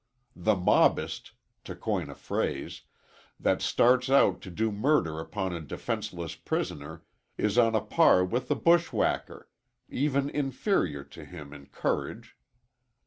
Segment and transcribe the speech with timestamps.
[0.35, 2.81] The mobist, to coin a phrase,
[3.39, 7.03] that starts out to do murder upon a defenceless prisoner,
[7.37, 9.47] is on a par with the bushwhacker
[9.89, 12.35] even inferior to him in courage.